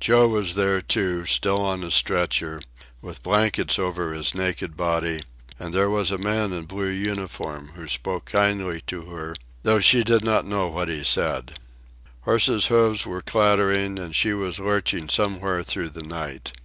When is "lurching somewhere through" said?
14.58-15.90